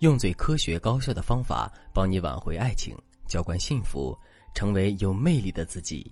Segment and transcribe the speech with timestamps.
[0.00, 4.16] 用最科学高效的方法帮你挽回爱情，浇灌幸福，
[4.54, 6.08] 成为有魅力的自己。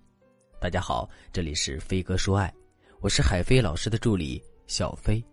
[0.60, 2.52] 大家好，这里是飞哥说爱，
[2.98, 5.24] 我是海飞老师的助理小飞。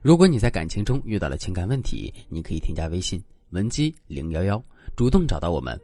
[0.00, 4.62] 如果你在感情中遇到了情感问题，你可以添加微信文姬零幺幺，
[4.96, 5.78] 主动找到我们，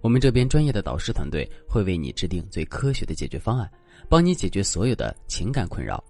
[0.00, 3.70] 我们这边专业的导师团队会为你制定最科学的解决方案，
[4.08, 6.02] 帮你解决所有的情感困扰。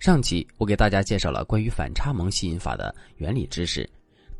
[0.00, 3.88] 上期我给大家介绍了关于反差萌吸引法的原理知识。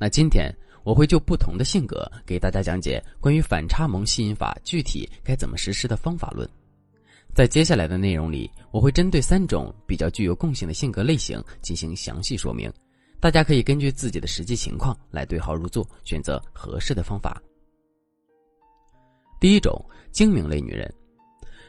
[0.02, 0.52] 那今天
[0.82, 6.48] 我会就不同的性格给大家讲解关于反差萌吸引法具体该怎么实施的方法论。
[7.32, 12.68] 在接下来的内容里，我会针对三种比较具有共性的性格类型进行详细说明，
[13.20, 17.40] 大家可以根据自己的实际情况来对号入座，选择合适的方法。
[19.38, 19.80] 第一种，
[20.10, 20.92] 精明类女人。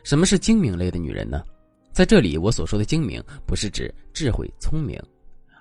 [0.04, 1.44] 什么是精明类的女人呢？
[1.92, 5.00] 在这里，我所说的精明不是指智慧聪明。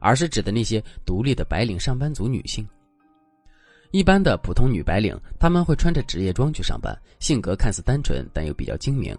[0.02, 2.66] 而是指的那些独立的白领上班族女性。
[3.92, 9.16] 一般的普通女白领，她们会穿着职业装去上班，性格看似单纯，但又比较精明。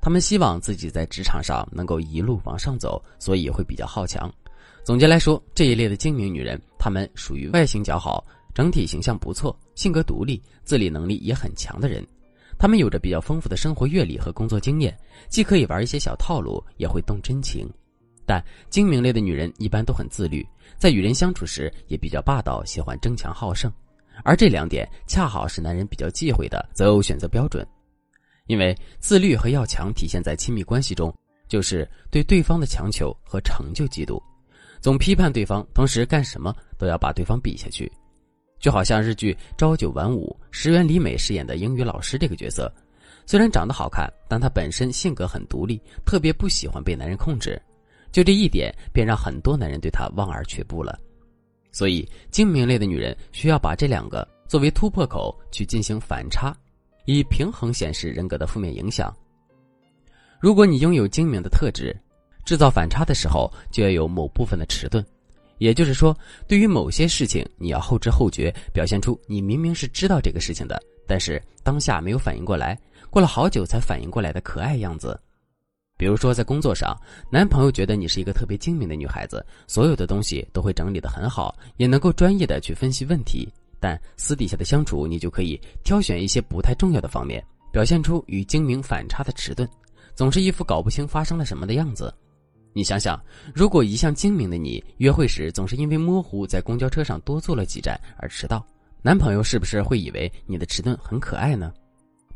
[0.00, 4.28] 她们希望自己在职场上能够一路往上走，所以会比较好强。
[4.84, 12.04] 总结来说，这一类的精明女人，她们属于外形较好、整体形象不错、性格独立、自理能力也很强的人。
[12.58, 17.70] 她们有着比较丰富的生活阅历和工作经验，既可以玩一些小套路，也会动真情。
[18.32, 20.42] 但精明类的女人一般都很自律，
[20.78, 23.70] 在与人相处时也比较霸道，喜欢争强好胜，
[24.24, 27.66] 而这两点恰好是男人比较忌讳的择偶选择标准。
[28.46, 31.14] 因为自律和要强体现在亲密关系中，
[31.46, 34.18] 就是对对方的强求和成就嫉妒，
[34.80, 37.92] 总批判对方，同时干什么都要把对方比下去。
[38.58, 42.72] 就好像日剧《朝九晚五》石原里美饰演的英语老师这个角色，
[43.26, 47.60] 虽然长得好看，但她本身性格很独立，特别不喜欢被男人控制。
[48.12, 50.98] 就这一点，便让很多男人对她望而却步了。
[51.72, 56.54] 所以，精明类的女人需要把这两个作为突破口去进行反差，
[57.06, 59.12] 以平衡显示人格的负面影响。
[60.38, 61.96] 如果你拥有精明的特质，
[62.44, 65.02] 制造反差的时候就要有某部分的迟钝，
[65.56, 66.14] 也就是说，
[66.46, 75.18] 对于某些事情你要后知后觉，表现出你明明是知道这个事情的，但是当下没有反应过来，过了好久才反应过来的可爱样子。
[76.02, 83.48] 比如说，在工作上，男朋友觉得你是一个特别精明的女孩子，所有的东西都会整理的很好，也能够专业的去分析问题。
[83.78, 87.40] 但私底下的相处，你就可以挑选一些不太重要的方面，
[87.70, 89.68] 表现出与精明反差的迟钝，
[90.12, 92.12] 总是一副搞不清发生了什么的样子。
[92.72, 93.16] 你想想，
[93.54, 98.66] 如果一向精明的你，约会时总是因为模糊在公交车上多坐了几站而迟到，
[99.02, 101.72] 男朋友是不是会以为你的迟钝很可爱呢？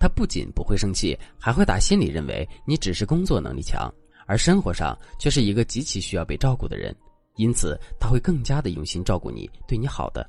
[0.07, 3.93] 他不仅不会生气，还会打心里认为你只是工作能力强，
[4.25, 6.95] 而生活上却是一个极其需要被照顾的人，
[7.35, 10.25] 因此他会更加的用心照顾你，对你好的。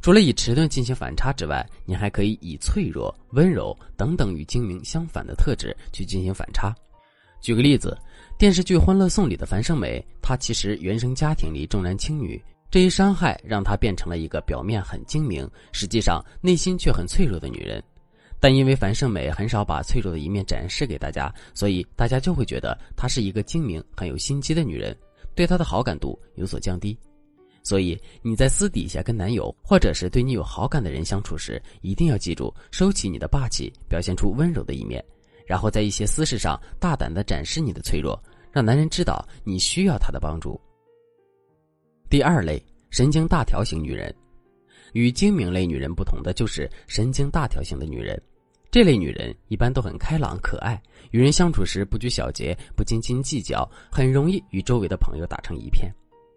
[0.00, 6.72] 除了以迟钝进行反差之外，你还可以以脆弱、温柔等等与精明相反的特质去进行反差。
[7.40, 7.98] 举个例子，
[8.38, 12.40] 电视剧《欢乐颂》里的樊胜美，她其实原生家庭里重男轻女，
[12.70, 17.82] 这一伤害让她变成了一个表面很精明，实际上内心却很脆弱的女人。
[18.40, 24.96] 但因为樊胜美很少把脆弱的一面展示给大家，所以大家就会觉得她是一个精明、很有心机的女人，
[25.34, 26.96] 对她的好感度有所降低。
[27.64, 35.04] 所以你在私底下跟男友或者是对你有好感的人相处时，一定要记住收起你的霸气，表现出温柔的一面，
[35.44, 38.18] 然后在一些私事上大胆的展示你的脆弱，
[38.52, 40.58] 让男人知道你需要他的帮助。
[42.08, 44.14] 第二类神经大条型女人。
[44.92, 48.20] 与精明类女人不同的就是神经大条型的女人，
[48.70, 55.92] 这类女人一般都很开朗可爱，与人相处时不拘小节，不斤斤计较，很容易与周围的朋友打成一片。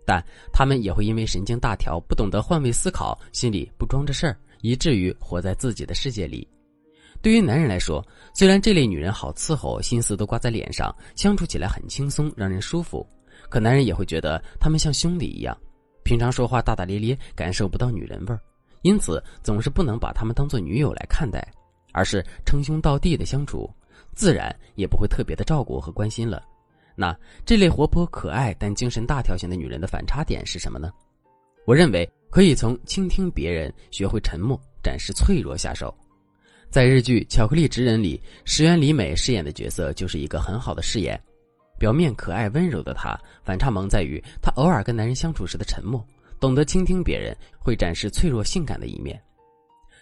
[0.05, 6.47] 但她们也会因为神经大条，不懂得换位思考，心里不装着事儿，以至于活在自己的世界里。
[7.21, 13.07] 对于男人来说，虽然这类女人好伺候，心思都挂在脸上，相处起来很轻松，让人舒服，
[13.47, 15.55] 可男人也会觉得她们像兄弟一样。
[16.03, 18.39] 平常说话大大咧咧，感受不到女人味儿，
[18.81, 21.45] 因此总是不能把她们当做女友来看待，
[21.91, 23.69] 而是称兄道弟的相处，
[24.13, 26.43] 自然也不会特别的照顾和关心了。
[26.95, 27.15] 那
[27.45, 30.91] 这类活泼可爱但精神大条型的女人的反差点是什么呢？
[31.65, 35.95] 我认为可以从倾听别人、学会沉默、展示脆弱下手。
[36.69, 41.21] 在日剧《巧克力职人》里，石原里美饰演的角色就是一个很好的饰演。
[41.81, 46.05] 表面可爱温柔的她，反差萌在于她偶尔跟男人相处时的沉默，
[46.39, 49.19] 懂得倾听别人，会展示脆弱性感的一面。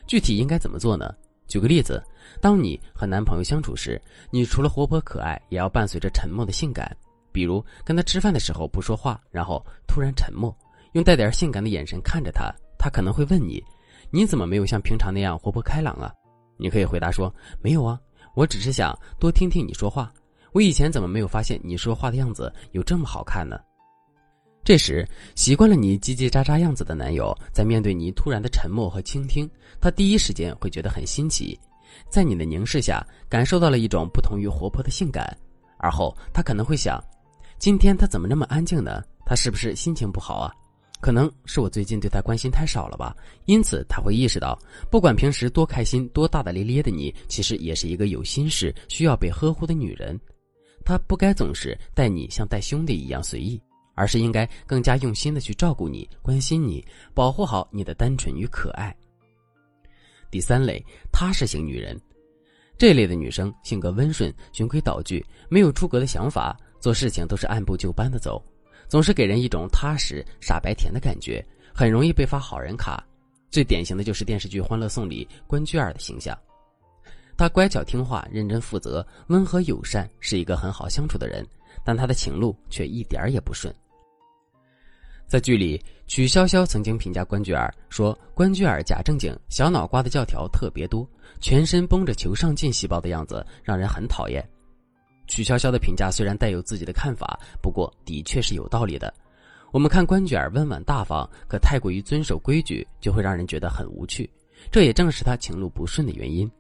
[0.06, 1.16] 具体应该怎么做呢？
[1.48, 2.04] 举个例子，
[2.42, 4.00] 当你和男朋友相处时，
[4.30, 6.94] 你除了活泼可爱，也要伴随着沉默的性感。
[7.32, 10.54] 比如跟他吃饭的时候不说话，然后突然沉默，
[10.92, 13.64] 用带点性感的眼神看着他，他可能会问你
[14.12, 16.12] ：“你怎么没有像平常那样活泼开朗啊？”
[16.60, 17.34] 你可以回答说
[17.64, 17.98] ：“没有啊，
[18.36, 20.12] 我只是想多听听你说话。
[20.52, 23.60] 我以前怎么没有发现你说话的样子有这么好看呢？”
[24.62, 29.50] 这时，习惯了你叽叽喳喳样子的男友，在面对你突然的沉默和倾听，
[29.82, 31.58] 他第一时间会觉得很新奇，
[32.10, 35.36] 在你的凝视下，感受到了一种不同于活泼的性感。
[35.80, 37.02] 而后，他可能会想：
[37.58, 39.02] 今天他怎么那么安静呢？
[39.26, 40.54] 他是不是心情不好啊？
[41.02, 43.16] 可能是我最近对他关心太少了吧。
[43.46, 44.60] 因此，他会意识到，
[44.92, 50.20] 不管平时多开心、多大大咧咧的你，其实也是一个有心事、需要被呵护的女人。
[50.90, 53.62] 他不该总是待你像待兄弟一样随意。
[54.00, 56.82] 而是应该更加用心的去照顾你、关心你、
[57.14, 58.96] 保护好你的单纯与可爱。
[60.32, 60.82] 第三类
[61.12, 62.00] 踏实型女人，
[62.78, 68.42] 这类的女生性格温顺、循规蹈矩，没有出格的想法，做事情都是按部就班的走，
[68.88, 71.46] 总是给人一种踏实、傻白甜的感觉，
[71.76, 73.06] 很容易被发好人卡。
[73.52, 76.34] 最典型的就是电视剧《欢乐颂》里关雎尔的形象。
[77.40, 81.48] 他乖巧听话、认真负责、温和友善，是一个很好相处的人，
[81.86, 83.74] 但他的情路却一点儿也不顺。
[85.26, 91.10] 在剧里，曲筱绡曾经评价关雎尔说：“关雎尔假正经、小脑瓜的教条特别多，
[91.40, 94.46] 全身绷着求上进细胞的样子让人很讨厌。”
[95.26, 99.14] 曲筱绡的评价虽然带有自己的看法，不过的确是有道理的。
[99.72, 104.30] 我们看关雎尔温婉大方，可太过于遵守规矩，就会让人觉得很无趣。
[104.70, 106.52] 这也正是他情路不顺的原因。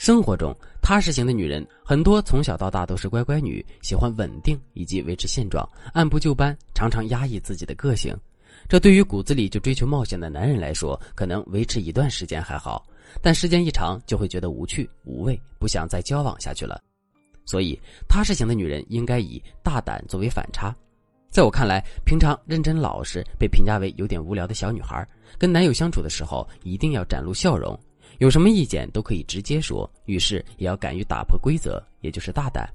[0.00, 8.16] 生活中，踏实型的女人很多，从小到大都是乖乖女，喜欢稳定以及维持现状，按部就班，常常压抑自己的个性。
[8.66, 12.82] 这对于骨子里就追求冒险的男人来说，可能维持一段时间还好，
[13.20, 16.80] 但时间一长就会觉得无趣无味，不想再交往下去了。
[17.44, 20.74] 所以，踏实型的女人应该以大胆作为反差。
[21.28, 25.06] 在我看来，平常认真老实，被评价为有点无聊的小女孩，
[25.36, 27.78] 跟男友相处的时候，一定要展露笑容。
[28.20, 32.68] 有什么意见都可以直接说，遇事也要敢于打破规则，也就是大胆。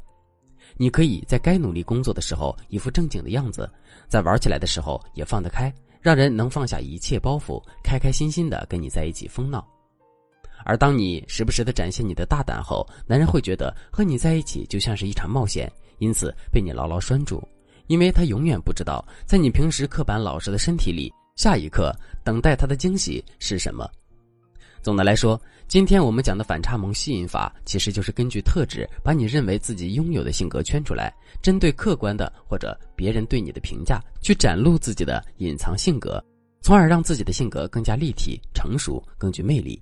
[0.75, 3.69] 你可以在该努力工作的时候一副正经的样子，
[4.07, 5.71] 在玩起来的时候也放得开，
[6.01, 9.63] 让人能放下一切包袱，开开心心的跟你在一起疯闹。
[10.63, 17.47] 而当你时不时的展现你的大胆后，男人会觉得和你在一起就像是一场冒险，因此被你牢牢拴住，
[17.85, 23.87] 因为他永远不知道在你平时刻板老实的身体里，下一刻等待他的惊喜是什么。
[24.85, 31.11] 总的来说，今天我们讲的反差萌吸引法，其实就是根据特质，把你认为自己拥有的性格圈出来，
[31.41, 36.23] 针对客观的或者别人对你的评价，去展露自己的隐藏性格，
[36.61, 39.81] 从而让自己的性格更加立体、成熟、更具魅力。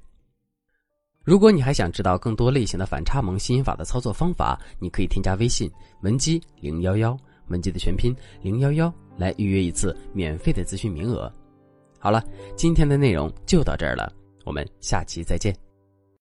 [1.22, 7.18] 如果你还想知道更多类型的反差萌吸引法的操作方法，你可以添加微信文姬零幺幺，
[7.48, 11.30] 文姬的全拼零幺幺，来预约一次免费的咨询名额。
[12.00, 12.24] 好了，
[12.56, 14.10] 今天的内容就到这儿了。
[14.44, 15.73] 我们下期再见。